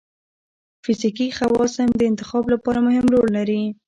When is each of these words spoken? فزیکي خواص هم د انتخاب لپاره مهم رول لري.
فزیکي 0.83 1.27
خواص 1.37 1.73
هم 1.81 1.89
د 1.95 2.01
انتخاب 2.11 2.43
لپاره 2.53 2.79
مهم 2.87 3.05
رول 3.13 3.29
لري. 3.37 3.63